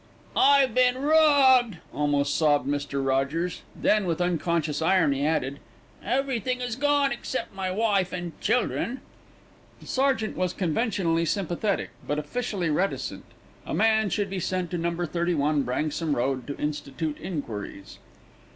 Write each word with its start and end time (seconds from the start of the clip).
"I 0.35 0.61
have 0.61 0.73
been 0.73 0.99
robbed," 0.99 1.77
almost 1.93 2.35
sobbed 2.35 2.67
Mr. 2.67 3.05
Rogers; 3.05 3.61
then 3.75 4.07
with 4.07 4.19
unconscious 4.19 4.81
irony 4.81 5.27
added, 5.27 5.59
"Everything 6.03 6.59
has 6.59 6.75
gone, 6.75 7.11
except 7.11 7.53
my 7.53 7.69
wife 7.69 8.11
and 8.11 8.31
children." 8.41 9.01
The 9.79 9.85
sergeant 9.85 10.35
was 10.35 10.53
conventionally 10.53 11.25
sympathetic, 11.25 11.91
but 12.07 12.17
officially 12.17 12.71
reticent. 12.71 13.25
A 13.63 13.75
man 13.75 14.09
should 14.09 14.31
be 14.31 14.39
sent 14.39 14.71
to 14.71 14.79
No. 14.79 14.87
131 14.89 15.61
Branksome 15.61 16.15
Road, 16.15 16.47
to 16.47 16.57
institute 16.57 17.19
enquiries. 17.19 17.99